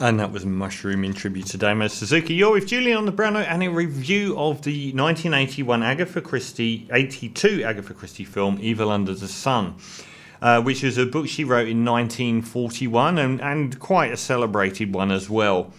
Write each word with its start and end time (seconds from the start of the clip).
And 0.00 0.18
that 0.18 0.32
was 0.32 0.44
Mushroom 0.44 1.04
in 1.04 1.14
tribute 1.14 1.46
to 1.46 1.58
Damo 1.58 1.86
Suzuki. 1.86 2.34
You're 2.34 2.52
with 2.52 2.66
Julian 2.66 3.06
Lebrano 3.06 3.46
and 3.46 3.62
a 3.62 3.68
review 3.68 4.36
of 4.36 4.62
the 4.62 4.86
1981 4.92 5.84
Agatha 5.84 6.20
Christie, 6.20 6.88
82 6.92 7.62
Agatha 7.62 7.94
Christie 7.94 8.24
film, 8.24 8.58
Evil 8.60 8.90
Under 8.90 9.14
the 9.14 9.28
Sun, 9.28 9.76
uh, 10.42 10.60
which 10.60 10.82
is 10.82 10.98
a 10.98 11.06
book 11.06 11.28
she 11.28 11.44
wrote 11.44 11.68
in 11.68 11.84
1941 11.84 13.18
and, 13.18 13.40
and 13.40 13.78
quite 13.78 14.12
a 14.12 14.16
celebrated 14.16 14.92
one 14.92 15.12
as 15.12 15.30
well. 15.30 15.72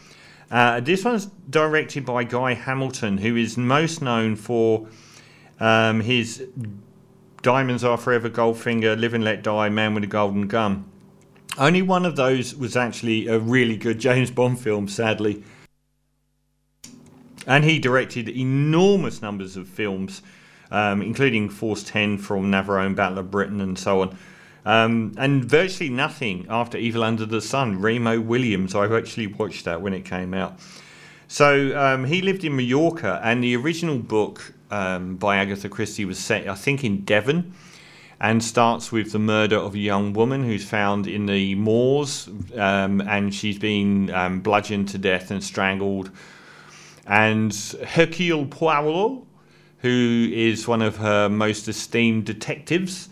Uh, 0.50 0.80
this 0.80 1.04
one's 1.04 1.26
directed 1.50 2.06
by 2.06 2.24
Guy 2.24 2.54
Hamilton, 2.54 3.18
who 3.18 3.36
is 3.36 3.58
most 3.58 4.02
known 4.02 4.38
for 4.38 4.88
um, 5.60 6.00
his 6.00 6.48
Diamonds 7.42 7.84
Are 7.84 7.98
Forever, 7.98 8.30
Goldfinger, 8.30 8.98
Live 8.98 9.14
and 9.14 9.26
Let 9.26 9.44
Die, 9.44 9.70
Man 9.70 9.94
with 9.94 10.06
a 10.06 10.08
Golden 10.08 10.48
Gun. 10.48 10.90
Only 11.58 11.82
one 11.82 12.06
of 12.06 12.18
those 12.18 12.54
was 12.54 12.76
actually 12.76 13.28
a 13.28 13.40
really 13.40 13.78
good 13.78 13.98
James 13.98 14.30
Bond 14.30 14.60
film, 14.60 14.88
sadly. 14.90 15.44
And 17.48 17.64
he 17.64 17.80
directed 17.80 18.28
enormous 18.28 19.22
numbers 19.22 19.56
of 19.56 19.68
films, 19.68 20.22
um, 20.70 21.02
including 21.02 21.50
Force 21.50 21.84
10 21.84 22.18
from 22.18 22.52
Navarone, 22.52 22.96
Battle 22.96 23.20
of 23.20 23.32
Britain, 23.32 23.62
and 23.62 23.80
so 23.80 24.02
on. 24.02 24.18
Um, 24.66 25.14
and 25.18 25.46
virtually 25.46 25.90
nothing 25.90 26.46
after 26.50 26.78
Evil 26.78 27.04
Under 27.04 27.26
the 27.26 27.40
Sun. 27.40 27.80
Remo 27.80 28.20
Williams, 28.20 28.76
I 28.76 28.94
actually 28.94 29.28
watched 29.28 29.64
that 29.66 29.82
when 29.82 29.94
it 29.94 30.04
came 30.04 30.34
out. 30.34 30.60
So 31.28 31.78
um, 31.80 32.06
he 32.06 32.22
lived 32.22 32.44
in 32.44 32.56
Mallorca, 32.56 33.22
and 33.24 33.44
the 33.44 33.56
original 33.56 34.00
book 34.00 34.54
um, 34.72 35.16
by 35.16 35.38
Agatha 35.38 35.70
Christie 35.70 36.06
was 36.06 36.18
set, 36.18 36.50
I 36.50 36.56
think, 36.56 36.84
in 36.84 37.06
Devon 37.06 37.54
and 38.20 38.44
starts 38.44 38.92
with 38.92 39.12
the 39.12 39.20
murder 39.20 39.58
of 39.58 39.76
a 39.76 39.80
young 39.80 40.14
woman 40.14 40.44
who's 40.44 40.64
found 40.64 41.08
in 41.08 41.26
the 41.26 41.56
moors, 41.56 42.30
um, 42.56 43.02
and 43.02 43.34
she's 43.34 43.60
been 43.60 44.10
um, 44.12 44.40
bludgeoned 44.40 44.88
to 44.90 44.98
death 44.98 45.32
and 45.32 45.44
strangled. 45.44 46.10
And 47.06 47.54
Hercule 47.88 48.46
Poirot, 48.46 49.24
who 49.80 50.30
is 50.34 50.68
one 50.68 50.82
of 50.82 50.98
her 50.98 51.30
most 51.30 51.68
esteemed 51.68 52.26
detectives, 52.26 53.10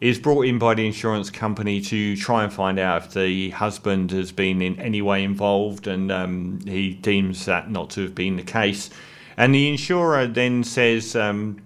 is 0.00 0.18
brought 0.18 0.44
in 0.44 0.58
by 0.58 0.74
the 0.74 0.86
insurance 0.86 1.30
company 1.30 1.80
to 1.80 2.16
try 2.16 2.44
and 2.44 2.52
find 2.52 2.78
out 2.78 3.04
if 3.04 3.14
the 3.14 3.50
husband 3.50 4.10
has 4.10 4.32
been 4.32 4.60
in 4.60 4.78
any 4.78 5.00
way 5.00 5.24
involved, 5.24 5.86
and 5.86 6.10
um, 6.12 6.58
he 6.66 6.92
deems 6.94 7.46
that 7.46 7.70
not 7.70 7.88
to 7.90 8.02
have 8.02 8.14
been 8.14 8.36
the 8.36 8.42
case. 8.42 8.90
And 9.36 9.54
the 9.54 9.68
insurer 9.68 10.26
then 10.26 10.62
says, 10.62 11.16
um, 11.16 11.60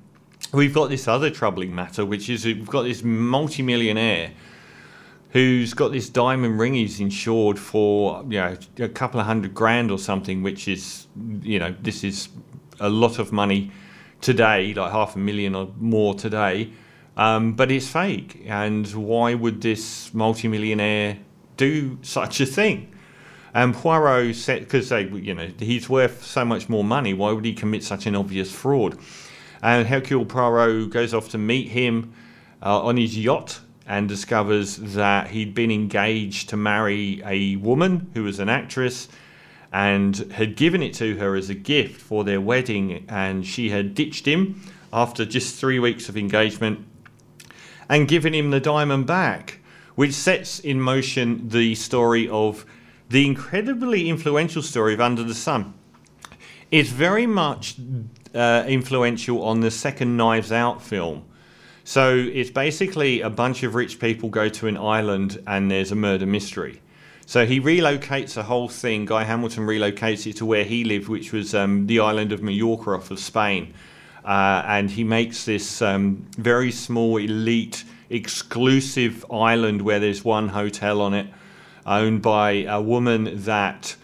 we've 0.53 0.75
got 0.75 0.89
this 0.89 1.09
other 1.09 1.31
troubling 1.31 1.75
matter, 1.75 2.05
which 2.05 2.29
is 2.29 2.45
we've 2.45 2.67
got 2.67 2.83
this 2.83 3.03
multimillionaire 3.03 4.33
who's 5.31 5.75
got 5.75 5.93
this 5.93 6.09
diamond 6.09 6.59
ring 6.59 6.73
he's 6.75 7.01
insured 7.01 7.59
for 7.59 8.23
you 8.25 8.39
know 8.39 8.57
a 8.79 8.89
couple 8.89 9.21
of 9.21 9.27
hundred 9.27 9.55
grand 9.55 9.91
or 9.91 9.99
something, 9.99 10.43
which 10.43 10.69
is 10.69 11.07
you 11.43 11.59
know 11.59 11.75
this 11.83 12.05
is 12.05 12.29
a 12.81 12.89
lot 12.89 13.19
of 13.19 13.33
money 13.33 13.71
today, 14.21 14.73
like 14.75 14.93
half 14.93 15.17
a 15.17 15.19
million 15.19 15.55
or 15.55 15.73
more 15.79 16.15
today. 16.15 16.73
Um, 17.17 17.55
but 17.55 17.71
it's 17.73 17.89
fake, 17.89 18.45
and 18.47 18.87
why 18.95 19.35
would 19.35 19.61
this 19.61 20.15
multimillionaire 20.15 21.19
do 21.57 21.99
such 22.03 22.41
a 22.41 22.47
thing? 22.47 22.95
And 23.53 23.75
Poirot 23.75 24.37
said, 24.37 24.61
because 24.61 24.93
you 24.93 25.35
know, 25.35 25.51
he's 25.59 25.89
worth 25.89 26.25
so 26.25 26.45
much 26.45 26.69
more 26.69 26.85
money. 26.85 27.15
Why 27.15 27.33
would 27.33 27.45
he 27.45 27.55
commit 27.55 27.83
such 27.83 28.07
an 28.07 28.15
obvious 28.15 28.53
fraud? 28.53 28.99
And 29.63 29.87
Hercule 29.87 30.25
Poirot 30.25 30.91
goes 30.91 31.13
off 31.13 31.31
to 31.31 31.39
meet 31.39 31.69
him 31.69 32.13
uh, 32.63 32.83
on 32.83 32.97
his 32.97 33.19
yacht 33.19 33.61
and 33.87 34.09
discovers 34.09 34.77
that 34.77 35.29
he'd 35.29 35.55
been 35.55 35.71
engaged 35.71 36.51
to 36.51 36.57
marry 36.57 37.23
a 37.25 37.57
woman 37.57 38.11
who 38.15 38.25
was 38.25 38.39
an 38.39 38.49
actress 38.49 39.09
and 39.73 40.17
had 40.33 40.57
given 40.57 40.83
it 40.83 40.95
to 40.95 41.17
her 41.17 41.35
as 41.35 41.51
a 41.51 41.55
gift 41.55 42.01
for 42.01 42.25
their 42.25 42.41
wedding. 42.41 43.05
And 43.09 43.47
she 43.47 43.71
had 43.71 43.95
ditched 43.95 44.27
him 44.27 44.63
after 44.93 45.25
just 45.25 45.57
three 45.57 45.79
weeks 45.79 46.09
of 46.09 46.17
engagement 46.17 46.87
and 47.89 48.07
given 48.07 48.35
him 48.35 48.51
the 48.51 48.61
diamond 48.61 49.07
back, 49.07 49.61
which 49.95 50.13
sets 50.13 50.61
in 50.61 50.81
motion 50.81 51.49
the 51.49 51.75
story 51.75 52.29
of 52.29 52.65
the 53.09 53.27
incredibly 53.27 54.09
influential 54.09 54.63
story 54.63 54.95
of 54.95 55.01
Under 55.01 55.23
the 55.23 55.35
Sun. 55.35 55.73
It's 56.71 56.91
very 56.91 57.27
much 57.27 57.77
uh, 58.35 58.65
influential 58.67 59.43
on 59.45 59.61
the 59.61 59.71
second 59.71 60.17
Knives 60.17 60.53
Out 60.53 60.83
film. 60.83 61.25
So 61.85 62.15
it's 62.15 62.51
basically 62.51 63.23
a 63.23 63.31
bunch 63.31 63.63
of 63.63 63.75
rich 63.75 63.99
people 63.99 64.29
go 64.29 64.49
to 64.51 64.67
an 64.67 64.77
island 64.77 65.43
and 65.47 65.71
there's 65.71 65.91
a 65.91 65.97
murder 65.97 66.27
mystery. 66.27 66.83
So 67.25 67.47
he 67.47 67.61
relocates 67.61 68.35
the 68.35 68.43
whole 68.43 68.69
thing. 68.69 69.05
Guy 69.05 69.25
Hamilton 69.25 69.67
relocates 69.67 70.27
it 70.27 70.37
to 70.37 70.47
where 70.47 70.65
he 70.65 70.85
lived, 70.85 71.09
which 71.09 71.33
was 71.33 71.55
um, 71.55 71.87
the 71.87 72.01
island 72.01 72.33
of 72.33 72.43
Mallorca 72.43 72.91
off 72.91 73.11
of 73.11 73.19
Spain. 73.19 73.75
Uh, 74.25 74.63
and 74.67 74.91
he 74.91 75.05
makes 75.05 75.45
this 75.45 75.81
um, 75.81 76.27
very 76.37 76.71
small, 76.71 77.17
elite, 77.17 77.85
exclusive 78.11 79.25
island 79.31 79.83
where 79.83 80.01
there's 80.01 80.25
one 80.25 80.49
hotel 80.49 81.01
on 81.01 81.15
it, 81.15 81.27
owned 81.87 82.23
by 82.23 82.65
a 82.69 82.81
woman 82.81 83.45
that 83.45 83.97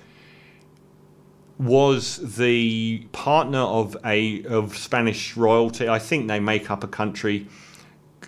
was 1.58 2.36
the 2.36 3.06
partner 3.12 3.60
of 3.60 3.96
a 4.04 4.44
of 4.44 4.76
Spanish 4.76 5.36
royalty. 5.36 5.88
I 5.88 5.98
think 5.98 6.28
they 6.28 6.40
make 6.40 6.70
up 6.70 6.84
a 6.84 6.88
country. 6.88 7.46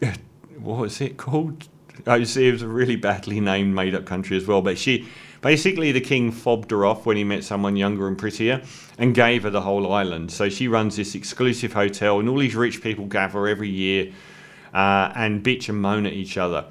What 0.59 0.79
was 0.79 1.03
it 1.03 1.19
called? 1.19 1.69
it 2.07 2.53
was 2.53 2.63
a 2.63 2.69
really 2.69 2.97
badly 2.97 3.41
named 3.41 3.75
made 3.75 3.95
up 3.95 4.07
country 4.07 4.37
as 4.37 4.47
well. 4.47 4.63
But 4.63 4.79
she 4.79 5.07
basically 5.41 5.93
the 5.93 6.01
king 6.01 6.33
fobbed 6.33 6.71
her 6.71 6.85
off 6.85 7.07
when 7.07 7.17
he 7.17 7.25
met 7.25 7.45
someone 7.45 7.77
younger 7.77 8.09
and 8.09 8.17
prettier 8.19 8.63
and 8.99 9.15
gave 9.15 9.43
her 9.43 9.51
the 9.51 9.61
whole 9.61 9.93
island. 9.93 10.31
So 10.31 10.49
she 10.49 10.69
runs 10.69 10.97
this 10.97 11.15
exclusive 11.15 11.73
hotel, 11.73 12.19
and 12.21 12.29
all 12.29 12.39
these 12.39 12.55
rich 12.55 12.83
people 12.83 13.07
gather 13.07 13.47
every 13.47 13.69
year 13.69 14.13
uh, 14.75 15.13
and 15.15 15.45
bitch 15.45 15.69
and 15.69 15.81
moan 15.81 16.07
at 16.07 16.13
each 16.13 16.37
other, 16.37 16.65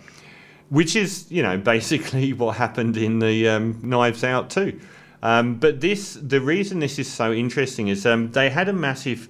which 0.69 0.95
is 0.95 1.29
you 1.31 1.43
know 1.43 1.57
basically 1.57 2.33
what 2.41 2.57
happened 2.57 2.97
in 2.97 3.19
the 3.19 3.47
um, 3.49 3.79
Knives 3.83 4.23
Out 4.23 4.49
too. 4.49 4.79
Um, 5.23 5.55
but 5.55 5.81
this, 5.81 6.13
the 6.21 6.41
reason 6.41 6.79
this 6.79 6.99
is 6.99 7.11
so 7.11 7.31
interesting 7.33 7.87
is 7.87 8.05
um, 8.05 8.31
they 8.31 8.49
had 8.49 8.69
a 8.69 8.73
massive 8.73 9.29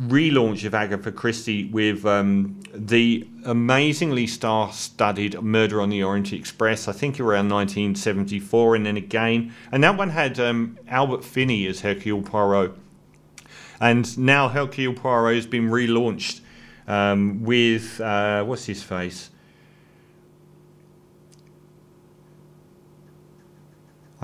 relaunch 0.00 0.64
of 0.64 0.74
Agatha 0.74 1.12
Christie 1.12 1.66
with 1.66 2.04
um, 2.04 2.60
the 2.74 3.26
amazingly 3.44 4.26
star-studded 4.26 5.40
Murder 5.40 5.80
on 5.80 5.90
the 5.90 6.02
Orient 6.02 6.32
Express. 6.32 6.88
I 6.88 6.92
think 6.92 7.20
around 7.20 7.48
1974, 7.48 8.74
and 8.74 8.86
then 8.86 8.96
again, 8.96 9.54
and 9.70 9.84
that 9.84 9.96
one 9.96 10.10
had 10.10 10.40
um, 10.40 10.78
Albert 10.88 11.24
Finney 11.24 11.66
as 11.66 11.80
Hercule 11.82 12.22
Poirot. 12.22 12.72
And 13.80 14.16
now 14.18 14.48
Hercule 14.48 14.94
Poirot 14.94 15.36
has 15.36 15.46
been 15.46 15.68
relaunched 15.68 16.40
um, 16.88 17.42
with 17.42 18.00
uh, 18.00 18.44
what's 18.44 18.66
his 18.66 18.82
face? 18.82 19.30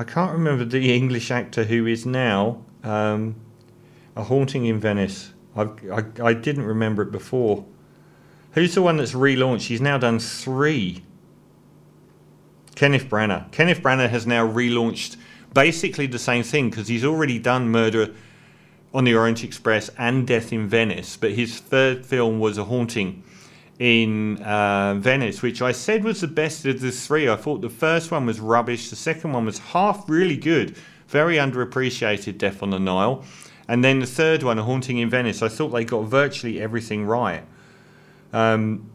I 0.01 0.05
can't 0.05 0.33
remember 0.33 0.65
the 0.65 0.95
English 0.95 1.31
actor 1.31 1.65
who 1.65 1.87
is 1.87 2.07
now 2.07 2.65
um, 2.83 3.35
a 4.17 4.25
haunting 4.25 4.65
in 4.65 4.81
Venice. 4.81 5.35
I, 5.55 5.65
I, 5.93 6.05
I 6.25 6.33
didn't 6.33 6.65
remember 6.65 7.03
it 7.03 7.13
before. 7.13 7.67
Who's 8.53 8.75
the 8.75 8.81
one 8.81 8.97
that's 8.97 9.13
relaunched? 9.13 9.67
He's 9.67 9.83
now 9.83 9.99
done 9.99 10.19
three. 10.19 11.05
Kenneth 12.77 13.11
Branagh. 13.11 13.53
Kenneth 13.53 13.83
Branagh 13.83 14.09
has 14.09 14.27
now 14.27 14.49
relaunched 14.49 15.19
basically 15.53 16.07
the 16.07 16.19
same 16.19 16.45
thing 16.45 16.71
because 16.71 16.89
he's 16.89 17.05
already 17.05 17.39
done 17.39 17.69
Murder 17.69 18.15
on 18.95 19.05
the 19.05 19.15
Orient 19.15 19.45
Express 19.45 19.91
and 19.99 20.27
Death 20.27 20.51
in 20.51 20.67
Venice, 20.67 21.19
but 21.19 21.33
his 21.33 21.61
third 21.61 22.07
film 22.07 22.41
was 22.41 22.57
A 22.57 22.65
Haunting 22.65 23.23
in 23.81 24.37
uh, 24.43 24.95
Venice, 24.99 25.41
which 25.41 25.63
I 25.63 25.73
said 25.73 26.05
was 26.05 26.21
the 26.21 26.29
best 26.29 26.67
of 26.67 26.81
the 26.81 26.93
three. 26.93 27.31
I 27.31 27.37
thought 27.37 27.63
the 27.63 27.71
first 27.71 28.11
one 28.11 28.27
was 28.27 28.39
rubbish, 28.39 28.91
the 28.91 28.97
second 28.97 29.33
one 29.33 29.47
was 29.47 29.59
half 29.59 30.07
really 30.09 30.37
good, 30.37 30.77
very 31.09 31.37
underappreciated 31.37 32.37
Death 32.37 32.63
on 32.63 32.71
the 32.71 32.79
Nile, 32.79 33.25
and 33.67 33.83
then 33.83 34.01
the 34.01 34.07
third 34.07 34.43
one, 34.43 34.59
A 34.59 34.63
Haunting 34.65 34.99
in 34.99 35.09
Venice, 35.09 35.41
I 35.41 35.49
thought 35.49 35.71
they 35.71 35.85
got 35.85 36.03
virtually 36.03 36.61
everything 36.61 37.07
right. 37.07 37.43
Um, 38.35 38.91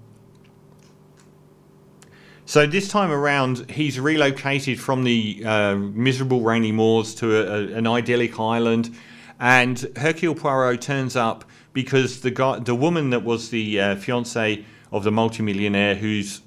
so 2.45 2.67
this 2.67 2.87
time 2.87 3.09
around, 3.09 3.71
he's 3.71 3.99
relocated 3.99 4.79
from 4.79 5.03
the 5.03 5.43
uh, 5.43 5.75
miserable 5.75 6.41
rainy 6.41 6.71
moors 6.71 7.15
to 7.15 7.35
a, 7.35 7.73
a, 7.73 7.77
an 7.77 7.87
idyllic 7.87 8.39
island, 8.39 8.95
and 9.39 9.83
Hercule 9.95 10.35
Poirot 10.35 10.79
turns 10.79 11.15
up 11.15 11.43
because 11.73 12.21
the 12.21 12.29
guy, 12.29 12.59
the 12.59 12.75
woman 12.75 13.09
that 13.09 13.23
was 13.23 13.49
the 13.49 13.81
uh, 13.81 13.95
fiance 13.95 14.63
of 14.91 15.03
the 15.03 15.11
multimillionaire 15.11 15.95
who's 15.95 16.41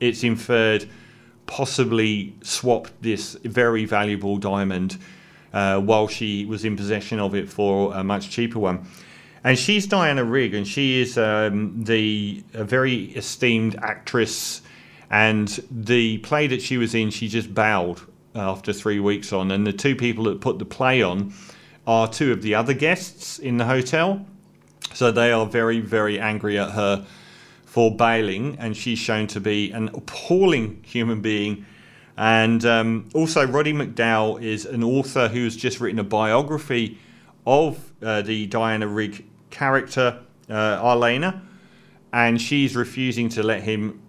it's 0.00 0.22
inferred 0.24 0.88
possibly 1.46 2.34
swapped 2.42 2.92
this 3.02 3.34
very 3.44 3.84
valuable 3.84 4.36
diamond 4.38 4.98
uh, 5.52 5.80
while 5.80 6.08
she 6.08 6.44
was 6.44 6.64
in 6.64 6.76
possession 6.76 7.20
of 7.20 7.34
it 7.34 7.48
for 7.48 7.94
a 7.94 8.02
much 8.02 8.30
cheaper 8.30 8.58
one. 8.58 8.86
And 9.44 9.58
she's 9.58 9.86
Diana 9.86 10.24
Rigg, 10.24 10.54
and 10.54 10.66
she 10.66 11.00
is 11.02 11.18
um, 11.18 11.84
the 11.84 12.42
very 12.52 13.04
esteemed 13.12 13.76
actress. 13.76 14.62
And 15.10 15.48
the 15.70 16.18
play 16.18 16.46
that 16.46 16.62
she 16.62 16.78
was 16.78 16.94
in, 16.94 17.10
she 17.10 17.28
just 17.28 17.54
bowed 17.54 18.00
after 18.34 18.72
three 18.72 18.98
weeks 18.98 19.32
on, 19.32 19.50
and 19.50 19.66
the 19.66 19.72
two 19.72 19.94
people 19.94 20.24
that 20.24 20.40
put 20.40 20.58
the 20.58 20.64
play 20.64 21.02
on 21.02 21.34
are 21.86 22.08
two 22.08 22.32
of 22.32 22.40
the 22.40 22.54
other 22.54 22.72
guests 22.72 23.38
in 23.38 23.58
the 23.58 23.66
hotel. 23.66 24.26
So 24.94 25.12
they 25.12 25.30
are 25.30 25.44
very, 25.44 25.80
very 25.80 26.18
angry 26.18 26.58
at 26.58 26.70
her 26.70 27.06
for 27.74 27.90
bailing, 27.90 28.56
and 28.60 28.76
she's 28.76 29.00
shown 29.00 29.26
to 29.26 29.40
be 29.40 29.72
an 29.72 29.88
appalling 29.88 30.80
human 30.86 31.20
being. 31.20 31.66
And 32.16 32.64
um, 32.64 33.08
also, 33.14 33.44
Roddy 33.44 33.72
McDowall 33.72 34.40
is 34.40 34.64
an 34.64 34.84
author 34.84 35.26
who's 35.26 35.56
just 35.56 35.80
written 35.80 35.98
a 35.98 36.04
biography 36.04 36.98
of 37.44 37.92
uh, 38.00 38.22
the 38.22 38.46
Diana 38.46 38.86
Rigg 38.86 39.26
character, 39.50 40.20
uh, 40.48 40.52
Arlena, 40.52 41.42
and 42.12 42.40
she's 42.40 42.76
refusing 42.76 43.28
to 43.30 43.42
let 43.42 43.64
him 43.64 44.00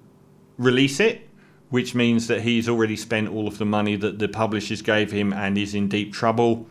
release 0.60 1.00
it, 1.00 1.28
which 1.72 1.96
means 1.96 2.28
that 2.28 2.42
he's 2.42 2.70
already 2.70 2.96
spent 2.96 3.30
all 3.30 3.48
of 3.48 3.58
the 3.58 3.66
money 3.66 3.96
that 3.96 4.20
the 4.20 4.28
publishers 4.28 4.84
gave 4.84 5.12
him 5.12 5.34
and 5.34 5.58
is 5.58 5.74
in 5.74 5.90
deep 5.90 6.14
trouble. 6.14 6.68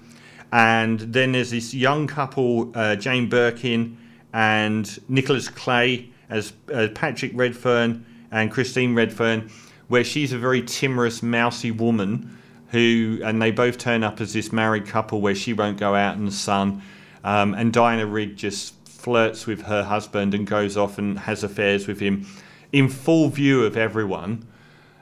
And 0.53 1.01
then 1.01 1.33
there's 1.33 1.51
this 1.51 1.75
young 1.75 2.07
couple, 2.07 2.71
uh, 2.73 2.95
Jane 2.95 3.29
Birkin 3.29 3.99
and 4.33 4.97
Nicholas 5.09 5.49
Clay, 5.49 6.11
as 6.29 6.53
uh, 6.73 6.89
Patrick 6.95 7.33
Redfern 7.35 8.05
and 8.31 8.51
Christine 8.51 8.95
Redfern, 8.95 9.51
where 9.89 10.05
she's 10.05 10.33
a 10.33 10.39
very 10.39 10.63
timorous, 10.63 11.23
mousy 11.23 11.71
woman 11.71 12.39
who, 12.69 13.21
and 13.23 13.41
they 13.41 13.51
both 13.51 13.79
turn 13.79 14.03
up 14.03 14.21
as 14.21 14.33
this 14.33 14.53
married 14.53 14.87
couple 14.87 15.21
where 15.21 15.35
she 15.35 15.53
won't 15.53 15.79
go 15.79 15.95
out 15.95 16.17
in 16.17 16.25
the 16.25 16.33
sun. 16.33 16.83
Um, 17.23 17.55
and 17.55 17.73
Diana 17.73 18.07
Rigg 18.07 18.37
just 18.37 18.75
flirts 18.87 19.47
with 19.47 19.63
her 19.63 19.85
husband 19.85 20.35
and 20.35 20.47
goes 20.47 20.77
off 20.77 20.99
and 20.99 21.19
has 21.19 21.45
affairs 21.45 21.87
with 21.87 22.01
him 22.01 22.27
in 22.73 22.89
full 22.89 23.29
view 23.29 23.65
of 23.65 23.77
everyone. 23.77 24.47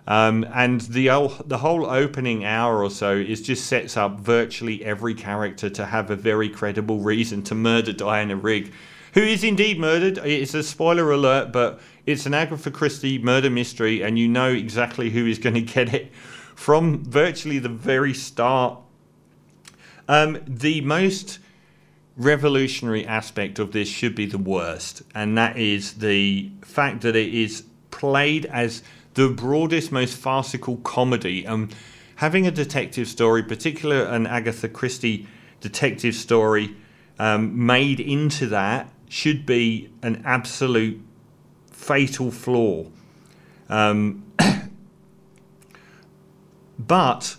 Um, 0.07 0.45
and 0.53 0.81
the 0.81 1.07
the 1.47 1.59
whole 1.59 1.87
opening 1.87 2.45
hour 2.45 2.83
or 2.83 2.91
so 2.91 3.15
is 3.15 3.41
just 3.41 3.67
sets 3.67 3.97
up 3.97 4.19
virtually 4.19 4.85
every 4.85 5.15
character 5.15 5.71
to 5.71 5.87
have 5.87 6.11
a 6.11 6.17
very 6.17 6.49
credible 6.49 6.99
reason 6.99 7.43
to 7.45 7.55
murder 7.55 7.93
Diana 7.93 8.35
Rigg 8.35 8.73
who 9.13 9.21
is 9.23 9.45
indeed 9.45 9.79
murdered. 9.79 10.19
It's 10.19 10.55
a 10.55 10.63
spoiler 10.63 11.11
alert, 11.11 11.53
but 11.53 11.81
it's 12.07 12.27
an 12.27 12.35
Agatha 12.35 12.71
Christie 12.71 13.19
murder 13.19 13.51
mystery, 13.51 14.03
and 14.03 14.19
you 14.19 14.29
know 14.29 14.49
exactly 14.49 15.11
who 15.11 15.27
is 15.27 15.39
going 15.39 15.55
to 15.55 15.63
get 15.63 15.93
it 15.93 16.13
from 16.55 17.05
virtually 17.05 17.59
the 17.59 17.69
very 17.69 18.15
start. 18.15 18.79
Um, 20.09 20.41
the 20.47 20.81
most 20.81 21.39
revolutionary 22.17 23.07
aspect 23.07 23.59
of 23.59 23.73
this 23.73 23.89
should 23.89 24.15
be 24.15 24.27
the 24.27 24.39
worst, 24.39 25.03
and 25.15 25.37
that 25.39 25.57
is 25.57 25.95
the 25.95 26.51
fact 26.63 27.03
that 27.03 27.17
it 27.17 27.33
is 27.33 27.65
played 27.91 28.47
as 28.47 28.83
the 29.15 29.29
broadest, 29.29 29.93
most 29.93 30.17
farcical 30.17 30.79
comedy. 30.79 31.47
Um, 31.47 31.69
having 32.17 32.47
a 32.47 32.51
detective 32.51 33.09
story, 33.09 33.43
particularly 33.43 34.15
an 34.15 34.27
Agatha 34.27 34.69
Christie 34.69 35.27
detective 35.61 36.15
story, 36.15 36.75
um, 37.19 37.67
made 37.67 38.01
into 38.01 38.47
that 38.49 38.89
should 39.13 39.45
be 39.45 39.91
an 40.01 40.23
absolute 40.25 40.99
fatal 41.71 42.31
flaw. 42.31 42.87
Um, 43.69 44.25
but 46.79 47.37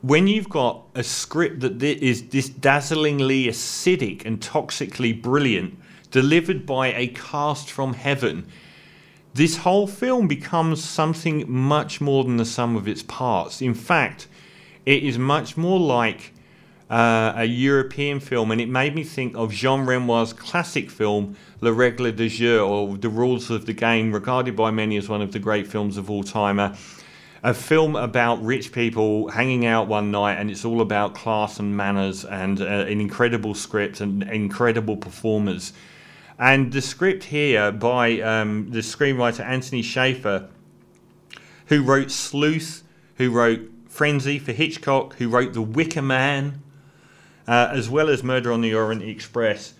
when 0.00 0.26
you've 0.26 0.48
got 0.48 0.84
a 0.94 1.04
script 1.04 1.60
that 1.60 1.82
is 1.82 2.28
this 2.28 2.48
dazzlingly 2.48 3.44
acidic 3.44 4.24
and 4.24 4.40
toxically 4.40 5.20
brilliant, 5.20 5.78
delivered 6.10 6.64
by 6.64 6.94
a 6.94 7.08
cast 7.08 7.70
from 7.70 7.92
heaven, 7.92 8.46
this 9.34 9.58
whole 9.58 9.86
film 9.86 10.28
becomes 10.28 10.82
something 10.82 11.44
much 11.46 12.00
more 12.00 12.24
than 12.24 12.38
the 12.38 12.46
sum 12.46 12.74
of 12.74 12.88
its 12.88 13.02
parts. 13.02 13.60
In 13.60 13.74
fact, 13.74 14.28
it 14.86 15.02
is 15.02 15.18
much 15.18 15.58
more 15.58 15.78
like 15.78 16.32
uh, 16.90 17.32
a 17.36 17.44
European 17.44 18.20
film, 18.20 18.50
and 18.50 18.60
it 18.60 18.68
made 18.68 18.94
me 18.94 19.04
think 19.04 19.36
of 19.36 19.52
Jean 19.52 19.86
Renoir's 19.86 20.32
classic 20.32 20.90
film 20.90 21.36
Le 21.60 21.70
Règle 21.70 22.14
du 22.14 22.28
Jeu, 22.28 22.60
or 22.60 22.96
The 22.96 23.08
Rules 23.08 23.50
of 23.50 23.66
the 23.66 23.72
Game, 23.72 24.12
regarded 24.12 24.56
by 24.56 24.70
many 24.70 24.96
as 24.96 25.08
one 25.08 25.20
of 25.20 25.32
the 25.32 25.38
great 25.38 25.66
films 25.66 25.96
of 25.96 26.10
all 26.10 26.22
time. 26.22 26.58
Uh, 26.58 26.74
a 27.42 27.54
film 27.54 27.94
about 27.94 28.42
rich 28.42 28.72
people 28.72 29.28
hanging 29.28 29.64
out 29.64 29.86
one 29.86 30.10
night, 30.10 30.34
and 30.34 30.50
it's 30.50 30.64
all 30.64 30.80
about 30.80 31.14
class 31.14 31.60
and 31.60 31.76
manners, 31.76 32.24
and 32.24 32.60
uh, 32.60 32.64
an 32.64 33.00
incredible 33.00 33.54
script 33.54 34.00
and 34.00 34.22
incredible 34.24 34.96
performers. 34.96 35.72
And 36.38 36.72
the 36.72 36.80
script 36.80 37.24
here 37.24 37.70
by 37.72 38.20
um, 38.20 38.70
the 38.70 38.78
screenwriter 38.78 39.44
Anthony 39.44 39.82
Shaffer, 39.82 40.48
who 41.66 41.82
wrote 41.82 42.10
Sleuth, 42.10 42.82
who 43.16 43.30
wrote 43.30 43.70
Frenzy 43.88 44.38
for 44.38 44.52
Hitchcock, 44.52 45.14
who 45.16 45.28
wrote 45.28 45.52
The 45.52 45.62
Wicker 45.62 46.02
Man, 46.02 46.62
uh, 47.48 47.70
as 47.72 47.88
well 47.88 48.08
as 48.10 48.22
Murder 48.22 48.52
on 48.52 48.60
the 48.60 48.74
Orient 48.74 49.02
Express. 49.02 49.74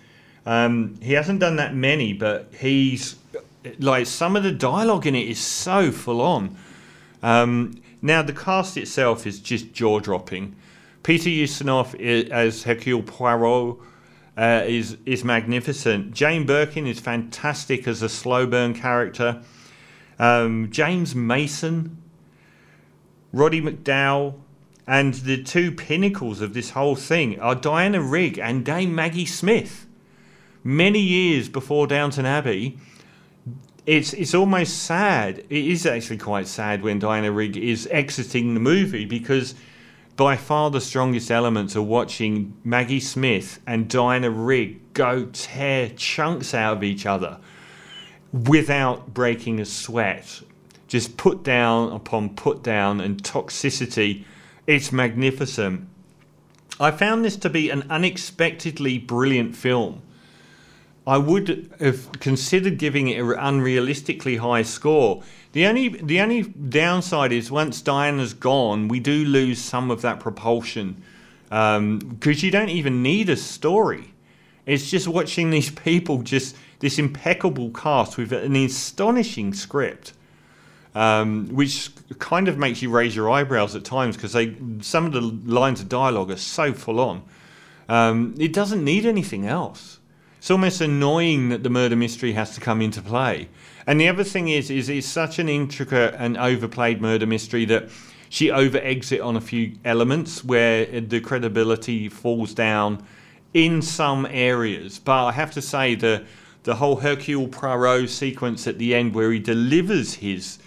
Um, 0.46 0.98
he 1.02 1.12
hasn't 1.12 1.40
done 1.40 1.56
that 1.56 1.74
many, 1.74 2.14
but 2.14 2.50
he's 2.58 3.16
like 3.78 4.06
some 4.06 4.34
of 4.34 4.42
the 4.42 4.50
dialogue 4.50 5.06
in 5.06 5.14
it 5.14 5.28
is 5.28 5.38
so 5.38 5.92
full 5.92 6.22
on. 6.22 6.56
Um, 7.22 7.82
now 8.00 8.22
the 8.22 8.32
cast 8.32 8.76
itself 8.76 9.26
is 9.26 9.38
just 9.38 9.72
jaw 9.72 10.00
dropping. 10.00 10.56
Peter 11.02 11.28
Ustinov 11.28 11.94
as 12.30 12.62
Hercule 12.62 13.02
Poirot 13.02 13.76
uh, 14.38 14.62
is 14.66 14.96
is 15.04 15.22
magnificent. 15.22 16.14
Jane 16.14 16.46
Birkin 16.46 16.86
is 16.86 16.98
fantastic 16.98 17.86
as 17.86 18.02
a 18.02 18.08
slow 18.08 18.46
burn 18.46 18.72
character. 18.72 19.42
Um, 20.18 20.70
James 20.70 21.14
Mason, 21.14 22.00
Roddy 23.32 23.60
McDowall, 23.60 24.34
and 24.88 25.12
the 25.14 25.40
two 25.40 25.70
pinnacles 25.70 26.40
of 26.40 26.54
this 26.54 26.70
whole 26.70 26.96
thing 26.96 27.38
are 27.40 27.54
Diana 27.54 28.00
Rigg 28.00 28.38
and 28.38 28.64
Dame 28.64 28.94
Maggie 28.94 29.26
Smith. 29.26 29.86
Many 30.64 30.98
years 30.98 31.50
before 31.50 31.86
Downton 31.86 32.24
Abbey, 32.24 32.78
it's 33.84 34.14
it's 34.14 34.34
almost 34.34 34.82
sad. 34.82 35.40
It 35.50 35.66
is 35.66 35.84
actually 35.84 36.16
quite 36.16 36.48
sad 36.48 36.82
when 36.82 36.98
Diana 36.98 37.30
Rigg 37.30 37.58
is 37.58 37.86
exiting 37.90 38.54
the 38.54 38.60
movie 38.60 39.04
because 39.04 39.54
by 40.16 40.36
far 40.36 40.70
the 40.70 40.80
strongest 40.80 41.30
elements 41.30 41.76
are 41.76 41.82
watching 41.82 42.54
Maggie 42.64 42.98
Smith 42.98 43.60
and 43.66 43.90
Diana 43.90 44.30
Rigg 44.30 44.94
go 44.94 45.26
tear 45.26 45.90
chunks 45.96 46.54
out 46.54 46.78
of 46.78 46.82
each 46.82 47.04
other 47.04 47.38
without 48.32 49.12
breaking 49.12 49.60
a 49.60 49.66
sweat. 49.66 50.40
Just 50.86 51.18
put 51.18 51.42
down 51.42 51.92
upon 51.92 52.30
put 52.30 52.62
down 52.62 53.02
and 53.02 53.22
toxicity 53.22 54.24
it's 54.68 54.92
magnificent. 54.92 55.88
I 56.78 56.90
found 56.92 57.24
this 57.24 57.36
to 57.38 57.50
be 57.50 57.70
an 57.70 57.84
unexpectedly 57.90 58.98
brilliant 58.98 59.56
film. 59.56 60.02
I 61.06 61.16
would 61.16 61.72
have 61.80 62.12
considered 62.20 62.76
giving 62.76 63.08
it 63.08 63.18
an 63.18 63.30
unrealistically 63.30 64.38
high 64.38 64.62
score. 64.62 65.22
The 65.52 65.66
only 65.66 65.88
the 65.88 66.20
only 66.20 66.42
downside 66.42 67.32
is 67.32 67.50
once 67.50 67.80
Diana's 67.80 68.34
gone, 68.34 68.88
we 68.88 69.00
do 69.00 69.24
lose 69.24 69.58
some 69.58 69.90
of 69.90 70.02
that 70.02 70.20
propulsion 70.20 71.02
because 71.44 71.78
um, 71.78 72.18
you 72.22 72.50
don't 72.50 72.68
even 72.68 73.02
need 73.02 73.30
a 73.30 73.36
story. 73.36 74.12
It's 74.66 74.90
just 74.90 75.08
watching 75.08 75.48
these 75.48 75.70
people, 75.70 76.20
just 76.20 76.54
this 76.80 76.98
impeccable 76.98 77.70
cast 77.70 78.18
with 78.18 78.32
an 78.32 78.54
astonishing 78.54 79.54
script 79.54 80.12
um, 80.94 81.48
which 81.48 81.90
kind 82.18 82.48
of 82.48 82.58
makes 82.58 82.82
you 82.82 82.90
raise 82.90 83.14
your 83.14 83.30
eyebrows 83.30 83.74
at 83.74 83.84
times 83.84 84.16
because 84.16 84.32
they 84.32 84.56
some 84.80 85.06
of 85.06 85.12
the 85.12 85.20
lines 85.20 85.80
of 85.80 85.88
dialogue 85.88 86.30
are 86.30 86.36
so 86.36 86.72
full 86.72 87.00
on. 87.00 87.22
Um, 87.88 88.34
it 88.38 88.52
doesn't 88.52 88.84
need 88.84 89.06
anything 89.06 89.46
else. 89.46 89.98
It's 90.38 90.50
almost 90.50 90.80
annoying 90.80 91.48
that 91.48 91.62
the 91.62 91.70
murder 91.70 91.96
mystery 91.96 92.32
has 92.32 92.54
to 92.54 92.60
come 92.60 92.80
into 92.80 93.02
play. 93.02 93.48
And 93.86 94.00
the 94.00 94.08
other 94.08 94.24
thing 94.24 94.48
is, 94.48 94.70
is 94.70 94.88
it's 94.88 95.06
such 95.06 95.38
an 95.38 95.48
intricate 95.48 96.14
and 96.18 96.36
overplayed 96.36 97.00
murder 97.00 97.26
mystery 97.26 97.64
that 97.66 97.88
she 98.28 98.50
over 98.50 98.76
it 98.76 99.20
on 99.20 99.36
a 99.36 99.40
few 99.40 99.72
elements 99.84 100.44
where 100.44 101.00
the 101.00 101.20
credibility 101.20 102.08
falls 102.08 102.52
down 102.52 103.02
in 103.54 103.80
some 103.80 104.26
areas. 104.30 104.98
But 104.98 105.26
I 105.26 105.32
have 105.32 105.52
to 105.52 105.62
say 105.62 105.94
the 105.94 106.24
the 106.64 106.74
whole 106.74 106.96
Hercule 106.96 107.48
Poirot 107.48 108.10
sequence 108.10 108.66
at 108.66 108.78
the 108.78 108.94
end 108.94 109.14
where 109.14 109.32
he 109.32 109.38
delivers 109.38 110.14
his 110.14 110.58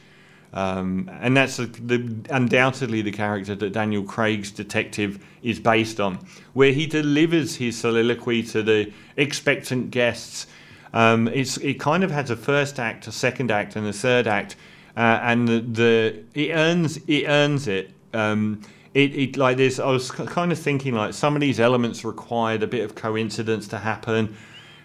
um, 0.53 1.09
and 1.21 1.37
that's 1.37 1.59
a, 1.59 1.65
the, 1.65 2.13
undoubtedly 2.29 3.01
the 3.01 3.11
character 3.11 3.55
that 3.55 3.71
Daniel 3.71 4.03
Craig's 4.03 4.51
detective 4.51 5.23
is 5.41 5.59
based 5.59 5.99
on, 5.99 6.19
where 6.53 6.73
he 6.73 6.85
delivers 6.85 7.55
his 7.55 7.77
soliloquy 7.77 8.43
to 8.43 8.61
the 8.61 8.91
expectant 9.15 9.91
guests. 9.91 10.47
Um, 10.93 11.29
it 11.29 11.79
kind 11.79 12.03
of 12.03 12.11
has 12.11 12.29
a 12.29 12.35
first 12.35 12.79
act, 12.79 13.07
a 13.07 13.13
second 13.13 13.49
act, 13.49 13.77
and 13.77 13.87
a 13.87 13.93
third 13.93 14.27
act, 14.27 14.57
uh, 14.97 15.19
and 15.21 15.47
the, 15.47 15.59
the 15.61 16.23
it 16.33 16.51
earns 16.51 16.97
it 17.07 17.27
earns 17.27 17.69
it. 17.69 17.91
Um, 18.13 18.61
it, 18.93 19.15
it 19.15 19.37
like 19.37 19.55
this. 19.55 19.79
I 19.79 19.89
was 19.89 20.11
kind 20.11 20.51
of 20.51 20.59
thinking 20.59 20.95
like 20.95 21.13
some 21.13 21.33
of 21.33 21.39
these 21.39 21.61
elements 21.61 22.03
required 22.03 22.61
a 22.61 22.67
bit 22.67 22.83
of 22.83 22.93
coincidence 22.93 23.69
to 23.69 23.77
happen, 23.77 24.35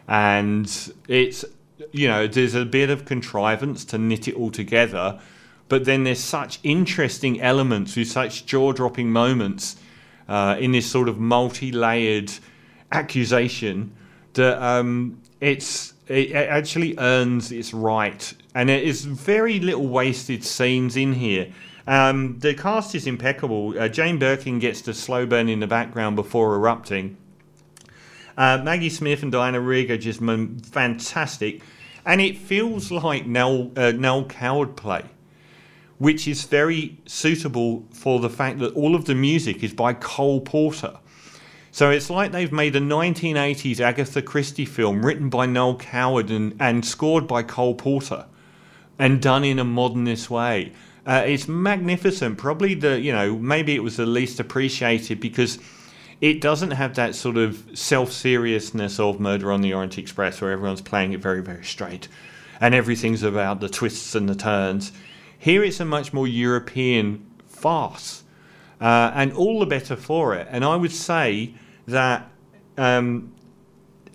and 0.07 0.93
it's 1.09 1.45
you 1.91 2.07
know 2.07 2.29
there's 2.29 2.55
a 2.55 2.65
bit 2.65 2.89
of 2.89 3.05
contrivance 3.05 3.85
to 3.87 3.99
knit 3.99 4.29
it 4.29 4.37
all 4.37 4.53
together 4.53 5.21
but 5.69 5.85
then 5.85 6.05
there's 6.05 6.21
such 6.21 6.59
interesting 6.63 7.41
elements 7.41 7.97
with 7.97 8.09
such 8.09 8.47
jaw-dropping 8.47 9.11
moments 9.11 9.77
uh, 10.29 10.57
in 10.59 10.73
this 10.73 10.87
sort 10.87 11.09
of 11.09 11.19
multi-layered 11.19 12.33
accusation 12.93 13.93
that 14.35 14.63
um, 14.63 15.21
it's 15.41 15.95
it 16.09 16.33
actually 16.33 16.97
earns 16.99 17.51
its 17.51 17.75
right, 17.75 18.33
and 18.55 18.69
there 18.69 18.81
is 18.81 19.05
very 19.05 19.59
little 19.59 19.89
wasted 19.89 20.45
scenes 20.45 20.97
in 20.97 21.15
here. 21.15 21.53
Um, 21.89 22.39
the 22.39 22.55
cast 22.55 22.95
is 22.95 23.07
impeccable. 23.07 23.79
Uh, 23.79 23.89
Jane 23.89 24.19
Birkin 24.19 24.59
gets 24.59 24.81
the 24.81 24.95
slow 24.95 25.27
burn 25.27 25.49
in 25.49 25.61
the 25.61 25.67
background 25.67 26.17
before 26.17 26.55
erupting. 26.55 27.17
Uh, 28.37 28.61
Maggie 28.63 28.91
Smith 28.91 29.23
and 29.23 29.33
Diana 29.33 29.61
Rigg 29.61 29.91
are 29.91 29.97
just 29.97 30.21
fantastic, 30.21 31.63
and 32.05 32.21
it 32.21 32.37
feels 32.37 32.93
like 32.93 33.27
Noel, 33.27 33.73
uh, 33.77 33.93
Noel 33.93 34.27
Coward 34.27 34.77
play, 34.77 35.05
which 35.99 36.29
is 36.29 36.45
very 36.45 36.99
suitable 37.07 37.85
for 37.93 38.21
the 38.21 38.31
fact 38.31 38.59
that 38.59 38.75
all 38.75 38.95
of 38.95 39.07
the 39.07 39.15
music 39.15 39.63
is 39.63 39.73
by 39.73 39.93
Cole 39.93 40.41
Porter. 40.41 40.99
So 41.71 41.91
it's 41.91 42.09
like 42.09 42.33
they've 42.33 42.53
made 42.53 42.75
a 42.75 42.81
1980s 42.81 43.81
Agatha 43.81 44.23
Christie 44.23 44.65
film 44.65 45.05
written 45.05 45.29
by 45.29 45.47
Noel 45.47 45.77
Coward 45.77 46.31
and, 46.31 46.57
and 46.59 46.85
scored 46.85 47.27
by 47.27 47.43
Cole 47.43 47.75
Porter 47.75 48.27
and 48.99 49.21
done 49.21 49.45
in 49.45 49.59
a 49.59 49.65
modernist 49.65 50.31
way. 50.31 50.73
Uh, 51.07 51.23
it's 51.27 51.47
magnificent. 51.47 52.39
Probably 52.39 52.75
the, 52.75 52.99
you 53.01 53.13
know, 53.13 53.37
maybe 53.37 53.75
it 53.75 53.83
was 53.83 53.97
the 53.97 54.07
least 54.07 54.41
appreciated 54.41 55.21
because 55.21 55.59
it 56.21 56.41
doesn't 56.41 56.73
have 56.73 56.95
that 56.95 57.15
sort 57.15 57.37
of 57.37 57.65
self 57.75 58.11
seriousness 58.11 58.99
of 58.99 59.21
Murder 59.21 59.53
on 59.53 59.61
the 59.61 59.73
Orient 59.75 59.99
Express 59.99 60.41
where 60.41 60.53
everyone's 60.53 60.81
playing 60.81 61.13
it 61.13 61.21
very, 61.21 61.43
very 61.43 61.65
straight 61.65 62.09
and 62.61 62.75
everything's 62.75 63.23
about 63.23 63.61
the 63.61 63.69
twists 63.69 64.15
and 64.15 64.29
the 64.29 64.35
turns. 64.35 64.93
Here 65.39 65.63
it's 65.65 65.81
a 65.81 65.85
much 65.85 66.13
more 66.13 66.27
European 66.27 67.27
farce. 67.47 68.23
Uh, 68.81 69.11
and 69.15 69.33
all 69.33 69.61
the 69.61 69.67
better 69.67 69.97
for 69.97 70.35
it. 70.35 70.47
And 70.51 70.63
I 70.63 70.77
would 70.77 70.93
say 70.93 71.55
that 71.87 72.31
um, 72.77 73.33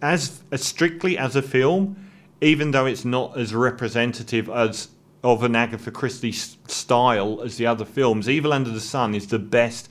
as, 0.01 0.44
as 0.51 0.63
strictly 0.63 1.18
as 1.18 1.36
a 1.36 1.42
film, 1.42 1.98
even 2.42 2.72
though 2.72 2.86
it's 2.86 3.06
not 3.06 3.38
as 3.38 3.56
representative 3.56 4.50
as 4.50 4.90
of 5.24 5.44
an 5.44 5.56
Agatha 5.56 5.92
Christie 5.92 6.32
style 6.32 7.42
as 7.42 7.58
the 7.58 7.66
other 7.68 7.86
films, 7.86 8.30
Evil 8.30 8.54
Under 8.54 8.72
the 8.72 8.80
Sun 8.80 9.16
is 9.16 9.28
the 9.28 9.40
best 9.40 9.90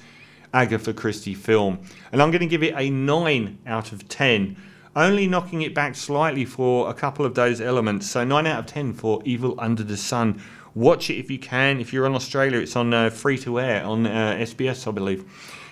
Agatha 0.52 0.92
Christie 0.92 1.34
film. 1.34 1.80
And 2.12 2.20
I'm 2.20 2.30
going 2.30 2.40
to 2.40 2.46
give 2.46 2.62
it 2.62 2.74
a 2.76 2.90
9 2.90 3.58
out 3.66 3.92
of 3.92 4.08
10, 4.08 4.56
only 4.96 5.28
knocking 5.28 5.62
it 5.62 5.74
back 5.74 5.94
slightly 5.94 6.44
for 6.44 6.90
a 6.90 6.94
couple 6.94 7.24
of 7.24 7.34
those 7.34 7.60
elements. 7.60 8.10
So 8.10 8.24
9 8.24 8.46
out 8.46 8.58
of 8.58 8.66
10 8.66 8.94
for 8.94 9.20
Evil 9.24 9.54
Under 9.58 9.84
the 9.84 9.96
Sun. 9.96 10.42
Watch 10.74 11.10
it 11.10 11.14
if 11.14 11.30
you 11.30 11.38
can. 11.38 11.80
If 11.80 11.92
you're 11.92 12.06
in 12.06 12.14
Australia, 12.14 12.58
it's 12.58 12.76
on 12.76 12.94
uh, 12.94 13.10
free 13.10 13.38
to 13.38 13.58
air 13.60 13.84
on 13.84 14.06
uh, 14.06 14.36
SBS, 14.40 14.86
I 14.86 14.92
believe, 14.92 15.24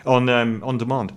on 0.05 0.29
um, 0.29 0.63
on 0.65 0.79
demand. 0.79 1.07